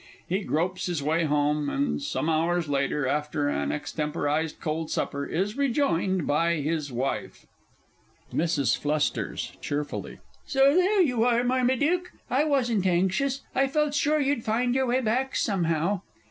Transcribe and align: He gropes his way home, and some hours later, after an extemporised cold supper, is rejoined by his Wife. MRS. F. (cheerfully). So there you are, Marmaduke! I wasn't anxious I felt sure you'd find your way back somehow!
He 0.27 0.39
gropes 0.39 0.87
his 0.87 1.03
way 1.03 1.25
home, 1.25 1.69
and 1.69 2.01
some 2.01 2.27
hours 2.27 2.67
later, 2.67 3.05
after 3.05 3.47
an 3.49 3.71
extemporised 3.71 4.59
cold 4.59 4.89
supper, 4.89 5.27
is 5.27 5.57
rejoined 5.57 6.25
by 6.25 6.55
his 6.55 6.91
Wife. 6.91 7.45
MRS. 8.33 8.83
F. 9.53 9.61
(cheerfully). 9.61 10.17
So 10.47 10.73
there 10.73 11.03
you 11.03 11.23
are, 11.23 11.43
Marmaduke! 11.43 12.13
I 12.31 12.45
wasn't 12.45 12.87
anxious 12.87 13.43
I 13.53 13.67
felt 13.67 13.93
sure 13.93 14.19
you'd 14.19 14.43
find 14.43 14.73
your 14.73 14.87
way 14.87 15.01
back 15.01 15.35
somehow! 15.35 16.01